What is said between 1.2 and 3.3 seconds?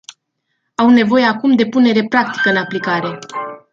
acum de punere practică în aplicare.